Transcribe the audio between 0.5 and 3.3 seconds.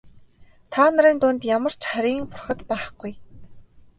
Та нарын дунд ямар ч харийн бурхад байхгүй.